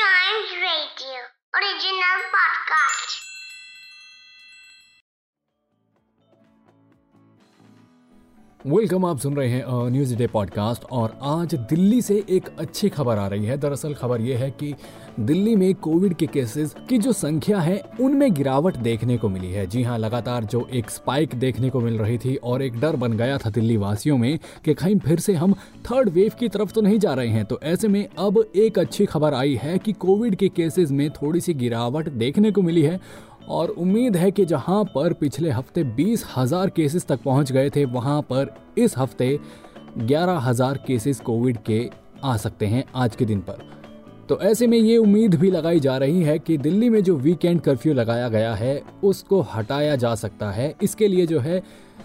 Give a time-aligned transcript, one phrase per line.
[0.00, 1.20] Giant Radio
[1.52, 3.39] original podcast.
[8.66, 13.18] Welcome आप सुन रहे हैं न्यूज़ डे पॉडकास्ट और आज दिल्ली से एक अच्छी खबर
[13.18, 14.74] आ रही है। दरअसल खबर यह है कि
[15.20, 19.66] दिल्ली में कोविड के केसेस की जो संख्या है, उनमें गिरावट देखने को मिली है।
[19.66, 23.12] जी हाँ लगातार जो एक स्पाइक देखने को मिल रही थी और एक डर बन
[23.12, 25.52] गया था दिल्ली वासियों में कि कहीं फिर से हम
[25.90, 29.06] थर्ड वेव की तरफ़ तो नहीं जा रहे हैं। तो ऐसे में अब एक अच्छी
[29.06, 33.00] खबर आई है कि कोविड के केसेस में थोड़ी सी गिरावट देखने को मिली है
[33.50, 37.84] और उम्मीद है कि जहाँ पर पिछले हफ़्ते बीस हज़ार केसेस तक पहुँच गए थे,
[37.86, 39.38] वहाँ पर इस हफ़्ते
[39.98, 41.88] ग्यारह हज़ार केसेस कोविड के
[42.24, 43.79] आ सकते हैं आज के दिन पर।
[44.30, 47.60] तो ऐसे में ये उम्मीद भी लगाई जा रही है कि दिल्ली में जो वीकेंड
[47.60, 51.62] कर्फ्यू लगाया गया है, उसको हटाया जा सकता है। इसके लिए जो है,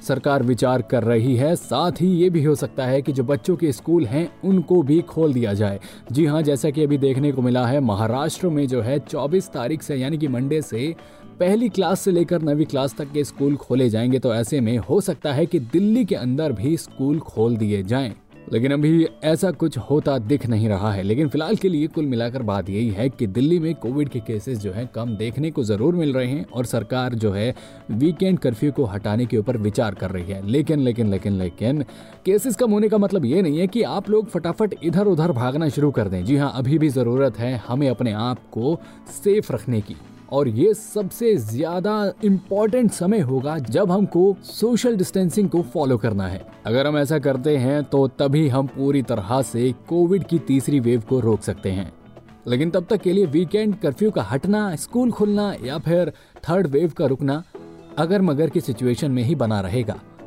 [0.08, 3.56] सरकार विचार कर रही है। साथ ही ये भी हो सकता है कि जो बच्चों
[3.56, 5.80] के स्कूल हैं, उनको भी खोल दिया जाए।
[6.12, 9.82] जी हाँ जैसा कि अभी देखने को मिला है, महाराष्ट्र में जो है 24 तारीख
[9.82, 10.96] से, यानी कि मंडे से,
[11.40, 15.02] पहली क्लास से लेकर नवी क्लास तक के स्कूल खोले जाएँगे। तो ऐसे में हो
[15.02, 18.16] सकता है कि दिल्ली के अंदर भी स्कूल खोल दिए जाएँ।
[18.54, 22.42] लेकिन अभी ऐसा कुछ होता दिख नहीं रहा है। लेकिन फ़िलहाल के लिए कुल मिलाकर
[22.44, 25.96] बात यही है कि दिल्ली में कोविड के केसेस जो हैं कम देखने को ज़रूर
[25.96, 27.54] मिल रहे हैं और सरकार जो है
[27.92, 31.84] वीकेंड कर्फ्यू को हटाने के ऊपर विचार कर रही है। लेकिन लेकिन लेकिन लेकिन
[32.26, 35.70] केसेस कम होने का मतलब ये नहीं है कि आप लोग फटाफट इधर उधर भागना
[35.70, 38.80] शुरू कर दें। जी हाँ अभी भी ज़रूरत है हमें अपने आप को
[39.14, 39.96] सेफ़ रखने की।
[40.32, 46.46] और ये सबसे ज़्यादा इम्पोर्टेंट समय होगा जब हमको सोशल डिस्टेंसिंग को फॉलो करना है।
[46.66, 51.04] अगर हम ऐसा करते हैं तो तभी हम पूरी तरह से कोविड की तीसरी वेव
[51.10, 51.92] को रोक सकते हैं।
[52.48, 56.12] लेकिन तब तक के लिए वीकेंड कर्फ्यू का हटना स्कूल खुलना या फिर
[56.50, 57.44] थर्ड वेव का रुकना
[57.98, 59.96] अगर मगर की सिचुएशन में ही बना रहेगा।